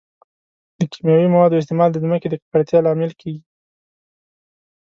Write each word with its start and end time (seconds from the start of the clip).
د 0.77 0.81
کیمیاوي 0.91 1.27
موادو 1.33 1.59
استعمال 1.61 1.89
د 1.91 1.97
ځمکې 2.03 2.27
د 2.29 2.35
ککړتیا 2.41 2.79
لامل 2.85 3.11
کیږي. 3.21 3.41